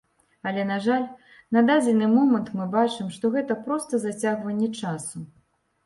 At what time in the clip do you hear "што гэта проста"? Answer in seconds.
3.19-4.05